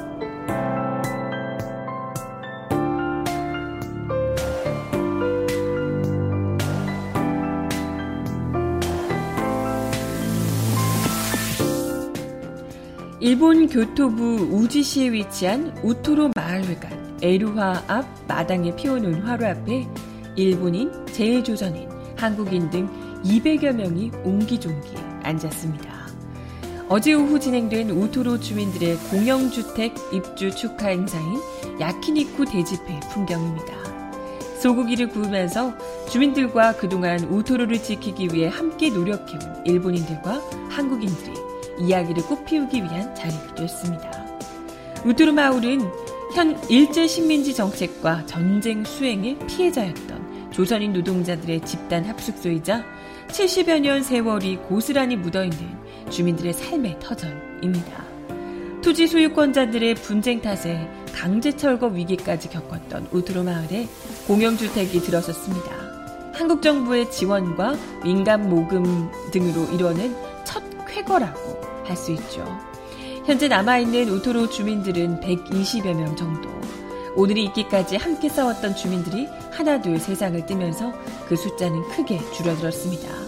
[13.19, 14.23] 일본 교토부
[14.53, 19.87] 우지시에 위치한 우토로 마을회관 에루화 앞 마당에 피워놓은 화로 앞에
[20.35, 22.89] 일본인, 제일조선인, 한국인 등
[23.23, 25.92] 200여 명이 옹기종기 앉았습니다.
[26.95, 31.39] 어제 오후 진행된 우토로 주민들의 공영주택 입주 축하 행사인
[31.79, 33.73] 야키니쿠 대집회 풍경입니다.
[34.61, 35.73] 소고기를 구우면서
[36.11, 40.39] 주민들과 그동안 우토로를 지키기 위해 함께 노력해온 일본인들과
[40.69, 41.33] 한국인들이
[41.79, 44.11] 이야기를 꽃피우기 위한 자리이기도 했습니다.
[45.03, 45.81] 우토로 마을은
[46.35, 52.85] 현 일제 식민지 정책과 전쟁 수행의 피해자였던 조선인 노동자들의 집단 합숙소이자
[53.29, 58.03] 70여 년 세월이 고스란히 묻어있는 주민들의 삶의 터전입니다.
[58.83, 63.87] 토지 소유권자들의 분쟁 탓에 강제 철거 위기까지 겪었던 우트로 마을에
[64.27, 65.71] 공영주택이 들어섰습니다.
[66.33, 72.45] 한국 정부의 지원과 민간 모금 등으로 이뤄낸 첫 쾌거라고 할 수 있죠.
[73.25, 76.49] 현재 남아있는 우토로 주민들은 120여 명 정도.
[77.15, 80.91] 오늘이 있기까지 함께 싸웠던 주민들이 하나둘 세상을 뜨면서
[81.27, 83.22] 그 숫자는 크게 줄어들었습니다.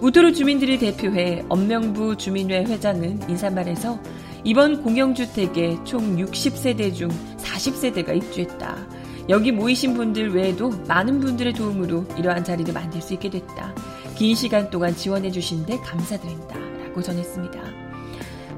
[0.00, 3.98] 우토로 주민들이 대표해 엄명부 주민회 회장은 인사말에서
[4.44, 8.86] 이번 공영주택에 총 60세대 중 40세대가 입주했다.
[9.28, 13.74] 여기 모이신 분들 외에도 많은 분들의 도움으로 이러한 자리를 만들 수 있게 됐다.
[14.16, 16.58] 긴 시간 동안 지원해 주신 데 감사드린다.
[16.84, 17.60] 라고 전했습니다.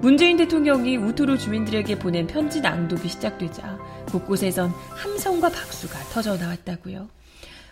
[0.01, 3.78] 문재인 대통령이 우토로 주민들에게 보낸 편지 낭독이 시작되자
[4.11, 7.09] 곳곳에선 함성과 박수가 터져 나왔다고요.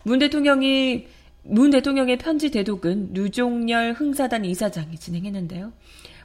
[0.04, 1.06] 문 대통령이
[1.48, 5.72] 문 대통령의 편지 대독은 류종열 흥사단 이사장이 진행했는데요.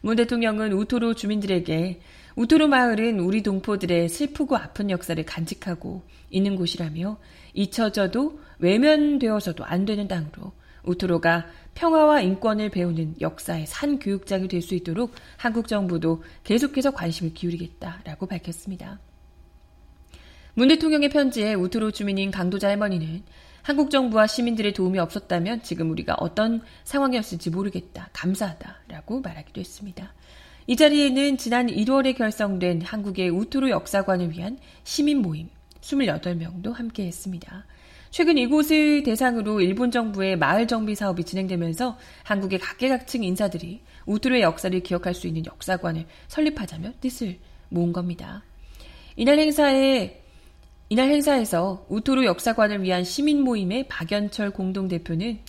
[0.01, 2.01] 문 대통령은 우토로 주민들에게
[2.35, 7.19] 우토로 마을은 우리 동포들의 슬프고 아픈 역사를 간직하고 있는 곳이라며
[7.53, 10.53] 잊혀져도 외면되어서도 안 되는 땅으로
[10.83, 11.45] 우토로가
[11.75, 18.99] 평화와 인권을 배우는 역사의 산 교육장이 될 수 있도록 한국 정부도 계속해서 관심을 기울이겠다라고 밝혔습니다.
[20.55, 23.23] 문 대통령의 편지에 우토로 주민인 강도자 할머니는
[23.61, 28.09] 한국 정부와 시민들의 도움이 없었다면 지금 우리가 어떤 상황이었을지 모르겠다.
[28.13, 30.13] 감사하다라고 말하기도 했습니다.
[30.67, 35.49] 이 자리에는 지난 1월에 결성된 한국의 우토로 역사관을 위한 시민 모임
[35.81, 37.65] 28명도 함께 했습니다.
[38.09, 45.13] 최근 이곳을 대상으로 일본 정부의 마을 정비 사업이 진행되면서 한국의 각계각층 인사들이 우토로의 역사를 기억할
[45.13, 47.37] 수 있는 역사관을 설립하자며 뜻을
[47.69, 48.43] 모은 겁니다.
[49.15, 50.20] 이날 행사에
[50.91, 55.39] 이날 행사에서 우토로 역사관을 위한 시민 모임의 박연철 공동대표는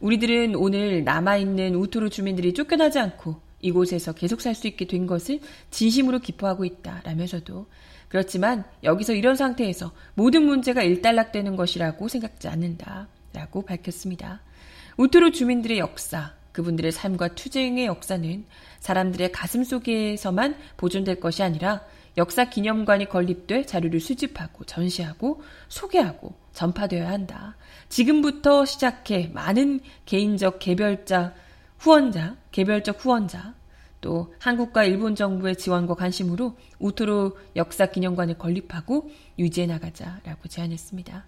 [0.00, 5.40] 우리들은 오늘 남아있는 우토로 주민들이 쫓겨나지 않고 이곳에서 계속 살 수 있게 된 것을
[5.70, 7.00] 진심으로 기뻐하고 있다.
[7.04, 7.66] 라면서도
[8.08, 13.08] 그렇지만 여기서 이런 상태에서 모든 문제가 일단락되는 것이라고 생각지 않는다.
[13.32, 14.42] 라고 밝혔습니다.
[14.98, 18.44] 우토로 주민들의 역사, 그분들의 삶과 투쟁의 역사는
[18.80, 21.86] 사람들의 가슴 속에서만 보존될 것이 아니라
[22.16, 27.56] 역사 기념관이 건립돼 자료를 수집하고 전시하고 소개하고 전파되어야 한다.
[27.88, 31.34] 지금부터 시작해 많은 개인적 개별자
[31.78, 33.54] 후원자, 개별적 후원자,
[34.00, 41.26] 또 한국과 일본 정부의 지원과 관심으로 우토로 역사 기념관을 건립하고 유지해 나가자라고 제안했습니다.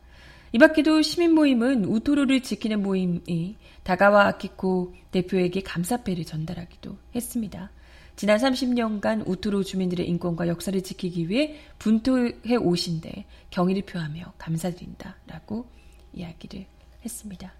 [0.54, 7.70] 이 밖에도 시민 모임은 우토로를 지키는 모임이 다가와 아키코 대표에게 감사패를 전달하기도 했습니다.
[8.16, 15.66] 지난 30년간 우토로 주민들의 인권과 역사를 지키기 위해 분토해 오신데 경의를 표하며 감사드린다라고
[16.12, 16.66] 이야기를
[17.04, 17.52] 했습니다.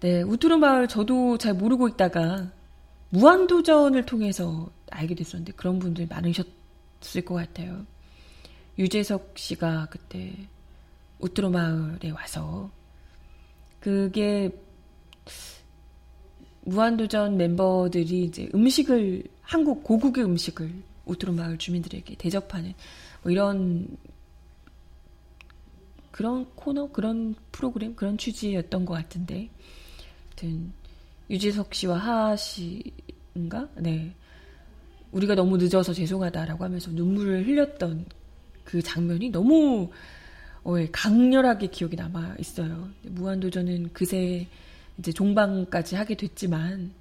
[0.00, 2.50] 네, 우토로 마을 저도 잘 모르고 있다가
[3.10, 7.84] 무한도전을 통해서 알게 됐었는데 그런 분들 많으셨을 것 같아요.
[8.78, 10.32] 유재석 씨가 그때
[11.18, 12.70] 우토로 마을에 와서
[13.80, 14.50] 그게
[16.62, 20.70] 무한도전 멤버들이 이제 음식을 한국 고국의 음식을
[21.06, 22.74] 우트로 마을 주민들에게 대접하는
[23.22, 23.96] 뭐 이런
[26.10, 29.48] 그런 코너 그런 프로그램 그런 취지였던 것 같은데.
[30.26, 30.70] 아무튼
[31.30, 33.70] 유지석 씨와 하하 씨인가?
[33.76, 34.14] 네.
[35.12, 38.04] 우리가 너무 늦어서 죄송하다라고 하면서 눈물을 흘렸던
[38.64, 39.90] 그 장면이 너무
[40.62, 42.90] 어, 강렬하게 기억이 남아 있어요.
[43.02, 44.46] 무한도전은 그새
[44.98, 46.97] 이제 종방까지 하게 됐지만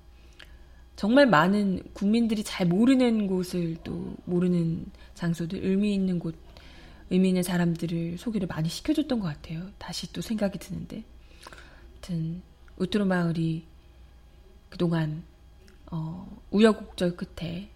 [0.97, 6.35] 정말 많은 국민들이 잘 모르는 곳을 또 모르는 장소들, 의미 있는 곳,
[7.11, 9.69] 의미 있는 사람들을 소개를 많이 시켜줬던 것 같아요.
[9.77, 11.03] 다시 또 생각이 드는데.
[11.93, 12.41] 하여튼,
[12.77, 13.63] 우트로 마을이
[14.69, 15.23] 그동안
[15.91, 17.69] 어, 우여곡절 끝에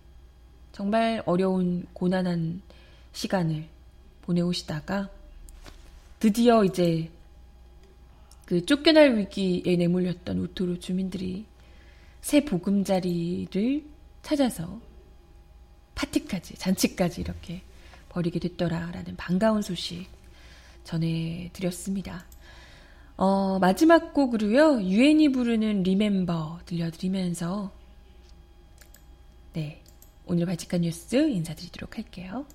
[0.71, 2.61] 정말 어려운 고난한
[3.13, 3.67] 시간을
[4.23, 5.09] 보내오시다가
[6.19, 7.11] 드디어 이제
[8.45, 11.45] 그 쫓겨날 위기에 내몰렸던 우토로 주민들이
[12.21, 13.83] 새 보금자리를
[14.21, 14.79] 찾아서
[15.95, 17.61] 파티까지 잔치까지 이렇게
[18.09, 20.07] 벌이게 됐더라라는 반가운 소식
[20.83, 22.25] 전해드렸습니다.
[23.17, 27.71] 어, 마지막 곡으로요 유엔이 부르는 리멤버 들려드리면서
[29.53, 29.81] 네
[30.25, 32.45] 오늘 바칙한 뉴스 인사드리도록 할게요.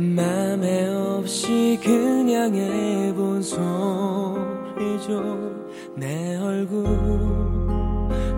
[0.00, 5.18] 맘에 없이 그냥 해본 소리죠.
[5.96, 6.84] 내 얼굴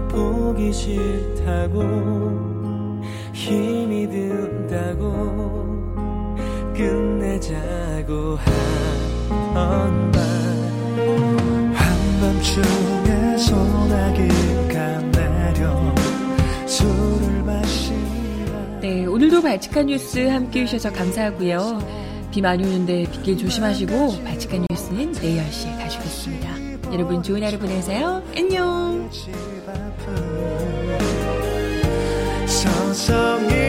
[0.09, 1.83] 보기 싫다고
[3.35, 5.11] 힘이 든다고
[6.75, 8.39] 끝내자고
[9.53, 10.21] 하던 말.
[11.75, 14.60] 한밤중에 소나기
[19.41, 22.29] 오늘도 발칙한 뉴스 함께 해주셔서 감사하고요.
[22.31, 26.93] 비 많이 오는데 빗길 조심하시고 발칙한 뉴스는 내일 10시에 다시 오겠습니다.
[26.93, 28.23] 여러분 좋은 하루 보내세요.
[28.37, 29.11] 안녕!
[32.47, 33.61] 서성이나